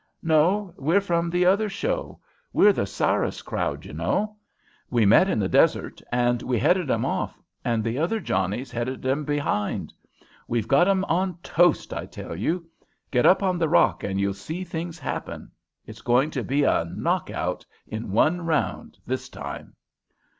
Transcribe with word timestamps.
"No, 0.23 0.73
we're 0.77 0.99
from 0.99 1.29
the 1.29 1.45
other 1.45 1.69
show. 1.69 2.19
We're 2.53 2.73
the 2.73 2.87
Sarras 2.87 3.43
crowd, 3.45 3.85
you 3.85 3.93
know. 3.93 4.35
We 4.89 5.05
met 5.05 5.29
in 5.29 5.37
the 5.37 5.47
desert, 5.47 6.01
and 6.11 6.41
we 6.41 6.57
headed 6.57 6.89
'em 6.89 7.05
off, 7.05 7.39
and 7.63 7.83
the 7.83 7.99
other 7.99 8.19
Johnnies 8.19 8.71
headed 8.71 9.03
them 9.03 9.25
behind. 9.25 9.93
We've 10.47 10.67
got 10.67 10.87
'em 10.87 11.03
on 11.05 11.37
toast, 11.43 11.93
I 11.93 12.07
tell 12.07 12.35
you. 12.35 12.67
Get 13.11 13.27
up 13.27 13.43
on 13.43 13.59
that 13.59 13.69
rock 13.69 14.03
and 14.03 14.19
you'll 14.19 14.33
see 14.33 14.63
things 14.63 14.97
happen. 14.97 15.51
It's 15.85 16.01
going 16.01 16.31
to 16.31 16.43
be 16.43 16.63
a 16.63 16.83
knockout 16.83 17.63
in 17.85 18.11
one 18.11 18.41
round 18.43 18.97
this 19.05 19.29
time." 19.29 19.75